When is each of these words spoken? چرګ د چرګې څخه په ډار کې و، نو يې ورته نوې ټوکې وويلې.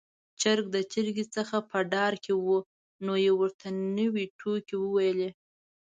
چرګ 0.41 0.65
د 0.75 0.77
چرګې 0.91 1.25
څخه 1.35 1.57
په 1.69 1.77
ډار 1.93 2.13
کې 2.23 2.33
و، 2.45 2.49
نو 3.05 3.13
يې 3.25 3.31
ورته 3.39 3.67
نوې 3.97 4.25
ټوکې 4.39 4.75
وويلې. 4.79 5.29